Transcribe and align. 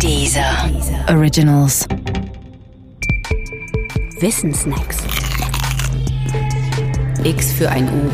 Dieser 0.00 0.70
Originals. 1.08 1.86
Wissensnacks. 4.20 4.98
X 7.22 7.52
für 7.52 7.68
ein 7.70 7.88
U. 7.88 8.10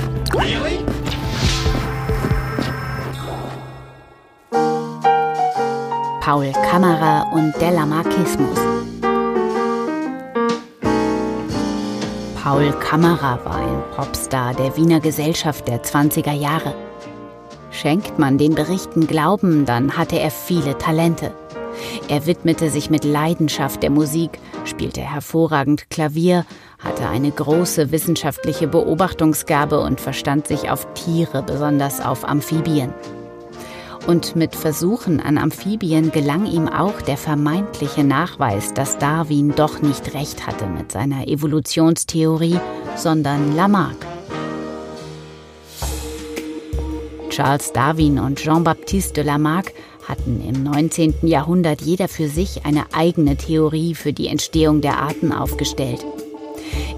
Paul 6.21 6.53
Kammerer 6.71 7.26
und 7.32 7.53
der 7.60 7.72
Lamarckismus. 7.72 8.58
Paul 12.42 12.72
Kammerer 12.81 13.44
war 13.44 13.56
ein 13.56 13.83
Popstar 13.97 14.54
der 14.54 14.76
Wiener 14.76 15.01
Gesellschaft 15.01 15.67
der 15.67 15.83
20er 15.83 16.33
Jahre. 16.33 16.74
Schenkt 17.70 18.19
man 18.19 18.38
den 18.38 18.55
Berichten 18.55 19.06
Glauben, 19.06 19.65
dann 19.65 19.97
hatte 19.97 20.19
er 20.19 20.30
viele 20.30 20.77
Talente. 20.77 21.33
Er 22.09 22.27
widmete 22.27 22.70
sich 22.70 22.91
mit 22.91 23.04
Leidenschaft 23.04 23.82
der 23.82 23.91
Musik, 23.91 24.38
spielte 24.64 25.00
hervorragend 25.00 25.91
Klavier, 25.91 26.45
hatte 26.78 27.09
eine 27.09 27.30
große 27.30 27.92
wissenschaftliche 27.92 28.66
Beobachtungsgabe 28.66 29.80
und 29.80 30.01
verstand 30.01 30.46
sich 30.46 30.70
auf 30.70 30.87
Tiere, 30.95 31.42
besonders 31.42 32.01
auf 32.01 32.28
Amphibien. 32.28 32.92
Und 34.06 34.34
mit 34.34 34.56
Versuchen 34.56 35.20
an 35.20 35.37
Amphibien 35.37 36.10
gelang 36.10 36.46
ihm 36.46 36.68
auch 36.68 37.02
der 37.02 37.16
vermeintliche 37.16 38.02
Nachweis, 38.02 38.73
dass 38.73 38.98
Darwin 38.98 39.54
doch 39.54 39.82
nicht 39.82 40.15
recht 40.15 40.46
hatte 40.46 40.66
mit 40.66 40.90
seiner 40.90 41.28
Evolutionstheorie, 41.28 42.59
sondern 42.96 43.54
Lamarck. 43.54 44.06
Charles 47.28 47.73
Darwin 47.73 48.18
und 48.18 48.38
Jean-Baptiste 48.38 49.12
de 49.12 49.24
Lamarck 49.24 49.73
hatten 50.10 50.42
im 50.46 50.64
19. 50.64 51.14
Jahrhundert 51.23 51.80
jeder 51.80 52.09
für 52.09 52.28
sich 52.28 52.66
eine 52.66 52.92
eigene 52.92 53.37
Theorie 53.37 53.95
für 53.95 54.12
die 54.12 54.27
Entstehung 54.27 54.80
der 54.80 54.98
Arten 54.98 55.32
aufgestellt. 55.32 56.04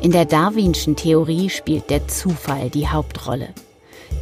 In 0.00 0.10
der 0.10 0.24
Darwinschen 0.24 0.96
Theorie 0.96 1.50
spielt 1.50 1.90
der 1.90 2.08
Zufall 2.08 2.70
die 2.70 2.88
Hauptrolle. 2.88 3.50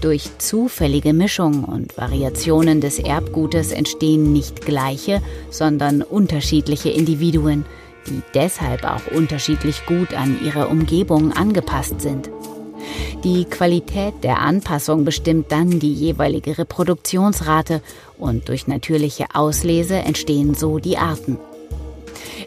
Durch 0.01 0.39
zufällige 0.39 1.13
Mischung 1.13 1.65
und 1.65 1.97
Variationen 1.97 2.81
des 2.81 2.99
Erbgutes 2.99 3.71
entstehen 3.71 4.33
nicht 4.33 4.63
gleiche, 4.67 5.23
sondern 5.51 6.03
unterschiedliche 6.03 6.91
Individuen, 6.91 7.65
die 8.09 8.23
deshalb 8.35 8.85
auch 8.85 9.13
unterschiedlich 9.15 9.87
gut 9.87 10.15
an 10.15 10.39
ihre 10.45 10.69
Umgebung 10.69 11.33
angepasst 11.33 12.01
sind. 12.01 12.31
Die 13.23 13.45
Qualität 13.45 14.15
der 14.23 14.39
Anpassung 14.39 15.05
bestimmt 15.05 15.53
dann 15.53 15.79
die 15.79 15.93
jeweilige 15.93 16.57
Reproduktionsrate 16.57 17.83
und 18.17 18.49
durch 18.49 18.67
natürliche 18.67 19.27
Auslese 19.35 19.97
entstehen 19.97 20.55
so 20.55 20.79
die 20.79 20.97
Arten. 20.97 21.39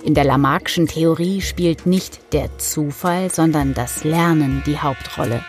In 0.04 0.16
der 0.16 0.24
Lamarckschen 0.24 0.88
Theorie 0.88 1.42
spielt 1.42 1.86
nicht 1.86 2.34
der 2.34 2.58
Zufall, 2.58 3.32
sondern 3.32 3.76
das 3.76 4.04
Lernen 4.04 4.64
die 4.66 4.80
Hauptrolle. 4.80 5.46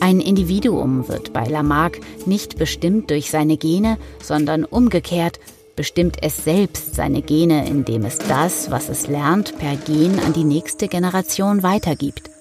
Ein 0.00 0.18
Individuum 0.18 1.06
wird 1.08 1.32
bei 1.32 1.44
Lamarck 1.44 2.00
nicht 2.26 2.58
bestimmt 2.58 3.10
durch 3.10 3.30
seine 3.30 3.56
Gene, 3.56 3.96
sondern 4.20 4.64
umgekehrt 4.64 5.38
bestimmt 5.76 6.16
es 6.20 6.44
selbst 6.44 6.96
seine 6.96 7.22
Gene, 7.22 7.66
indem 7.68 8.04
es 8.04 8.18
das, 8.18 8.72
was 8.72 8.88
es 8.88 9.06
lernt, 9.06 9.56
per 9.58 9.76
Gen 9.76 10.18
an 10.18 10.32
die 10.32 10.44
nächste 10.44 10.88
Generation 10.88 11.62
weitergibt. 11.62 12.31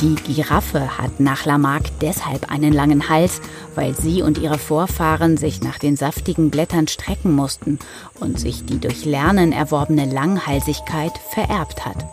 Die 0.00 0.14
Giraffe 0.14 0.96
hat 0.96 1.18
nach 1.18 1.44
Lamarck 1.44 1.82
deshalb 2.00 2.52
einen 2.52 2.72
langen 2.72 3.08
Hals, 3.08 3.40
weil 3.74 3.96
sie 3.96 4.22
und 4.22 4.38
ihre 4.38 4.58
Vorfahren 4.58 5.36
sich 5.36 5.60
nach 5.60 5.80
den 5.80 5.96
saftigen 5.96 6.50
Blättern 6.50 6.86
strecken 6.86 7.32
mussten 7.32 7.80
und 8.20 8.38
sich 8.38 8.64
die 8.64 8.78
durch 8.78 9.04
Lernen 9.04 9.50
erworbene 9.50 10.06
Langhalsigkeit 10.06 11.10
vererbt 11.30 11.84
hat. 11.84 12.06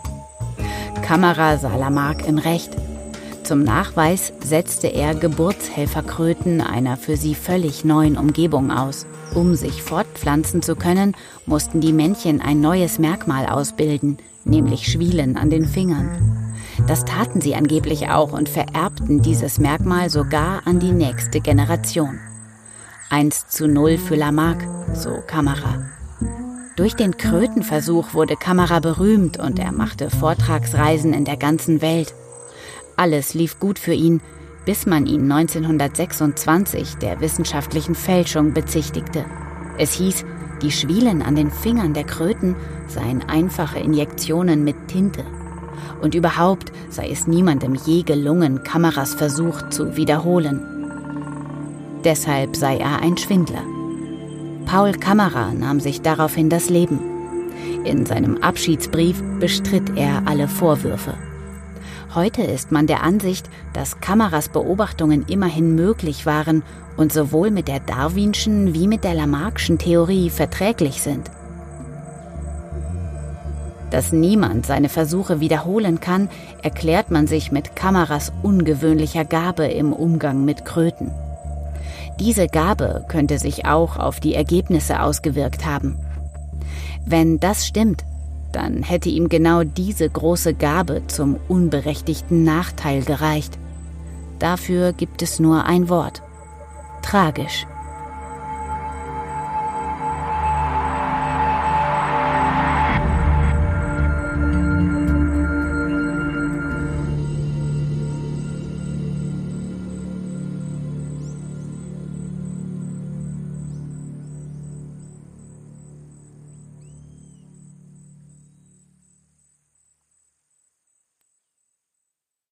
Kamera 1.02 1.58
sah 1.58 1.76
Lamarck 1.76 2.26
im 2.26 2.38
Recht. 2.38 2.70
Zum 3.44 3.62
Nachweis 3.62 4.32
setzte 4.42 4.88
er 4.88 5.14
Geburtshelferkröten 5.14 6.60
einer 6.60 6.96
für 6.96 7.16
sie 7.16 7.36
völlig 7.36 7.84
neuen 7.84 8.18
Umgebung 8.18 8.72
aus. 8.72 9.06
Um 9.32 9.54
sich 9.54 9.84
fortpflanzen 9.84 10.60
zu 10.60 10.74
können, 10.74 11.14
mussten 11.46 11.80
die 11.80 11.92
Männchen 11.92 12.40
ein 12.40 12.60
neues 12.60 12.98
Merkmal 12.98 13.46
ausbilden, 13.46 14.18
nämlich 14.44 14.90
Schwielen 14.90 15.36
an 15.36 15.50
den 15.50 15.66
Fingern. 15.66 16.45
Das 16.86 17.04
taten 17.04 17.40
sie 17.40 17.54
angeblich 17.54 18.10
auch 18.10 18.32
und 18.32 18.48
vererbten 18.48 19.22
dieses 19.22 19.58
Merkmal 19.58 20.10
sogar 20.10 20.66
an 20.66 20.78
die 20.78 20.92
nächste 20.92 21.40
Generation. 21.40 22.20
1 23.10 23.48
zu 23.48 23.66
0 23.66 23.98
für 23.98 24.14
Lamarck, 24.14 24.66
so 24.94 25.22
Kamera. 25.26 25.86
Durch 26.76 26.94
den 26.94 27.16
Krötenversuch 27.16 28.12
wurde 28.12 28.36
Kamera 28.36 28.80
berühmt 28.80 29.38
und 29.38 29.58
er 29.58 29.72
machte 29.72 30.10
Vortragsreisen 30.10 31.14
in 31.14 31.24
der 31.24 31.38
ganzen 31.38 31.80
Welt. 31.80 32.14
Alles 32.96 33.32
lief 33.34 33.58
gut 33.58 33.78
für 33.78 33.94
ihn, 33.94 34.20
bis 34.66 34.84
man 34.84 35.06
ihn 35.06 35.30
1926 35.30 36.96
der 36.96 37.20
wissenschaftlichen 37.20 37.94
Fälschung 37.94 38.52
bezichtigte. 38.52 39.24
Es 39.78 39.92
hieß, 39.94 40.24
die 40.62 40.72
Schwielen 40.72 41.22
an 41.22 41.36
den 41.36 41.50
Fingern 41.50 41.94
der 41.94 42.04
Kröten 42.04 42.56
seien 42.88 43.22
einfache 43.28 43.78
Injektionen 43.78 44.64
mit 44.64 44.88
Tinte 44.88 45.24
und 46.00 46.14
überhaupt 46.14 46.72
sei 46.90 47.08
es 47.10 47.26
niemandem 47.26 47.74
je 47.74 48.02
gelungen, 48.02 48.62
Kameras 48.62 49.14
Versuch 49.14 49.68
zu 49.70 49.96
wiederholen. 49.96 50.60
Deshalb 52.04 52.56
sei 52.56 52.78
er 52.78 53.00
ein 53.00 53.16
Schwindler. 53.16 53.62
Paul 54.66 54.92
Kamera 54.92 55.52
nahm 55.52 55.80
sich 55.80 56.02
daraufhin 56.02 56.50
das 56.50 56.70
Leben. 56.70 57.00
In 57.84 58.04
seinem 58.04 58.38
Abschiedsbrief 58.38 59.22
bestritt 59.40 59.96
er 59.96 60.22
alle 60.26 60.48
Vorwürfe. 60.48 61.14
Heute 62.14 62.42
ist 62.42 62.72
man 62.72 62.86
der 62.86 63.02
Ansicht, 63.02 63.48
dass 63.72 64.00
Kameras 64.00 64.48
Beobachtungen 64.48 65.24
immerhin 65.28 65.74
möglich 65.74 66.26
waren 66.26 66.62
und 66.96 67.12
sowohl 67.12 67.50
mit 67.50 67.68
der 67.68 67.80
Darwinschen 67.80 68.72
wie 68.74 68.88
mit 68.88 69.04
der 69.04 69.14
Lamarckschen 69.14 69.78
Theorie 69.78 70.30
verträglich 70.30 71.02
sind. 71.02 71.30
Dass 73.90 74.12
niemand 74.12 74.66
seine 74.66 74.88
Versuche 74.88 75.40
wiederholen 75.40 76.00
kann, 76.00 76.28
erklärt 76.62 77.10
man 77.10 77.26
sich 77.26 77.52
mit 77.52 77.76
Kameras 77.76 78.32
ungewöhnlicher 78.42 79.24
Gabe 79.24 79.66
im 79.66 79.92
Umgang 79.92 80.44
mit 80.44 80.64
Kröten. 80.64 81.10
Diese 82.18 82.48
Gabe 82.48 83.04
könnte 83.08 83.38
sich 83.38 83.66
auch 83.66 83.98
auf 83.98 84.20
die 84.20 84.34
Ergebnisse 84.34 85.00
ausgewirkt 85.00 85.66
haben. 85.66 85.96
Wenn 87.04 87.38
das 87.38 87.66
stimmt, 87.66 88.04
dann 88.52 88.82
hätte 88.82 89.10
ihm 89.10 89.28
genau 89.28 89.64
diese 89.64 90.08
große 90.08 90.54
Gabe 90.54 91.02
zum 91.08 91.36
unberechtigten 91.46 92.42
Nachteil 92.42 93.02
gereicht. 93.02 93.58
Dafür 94.38 94.92
gibt 94.92 95.22
es 95.22 95.38
nur 95.38 95.64
ein 95.64 95.88
Wort. 95.88 96.22
Tragisch. 97.02 97.66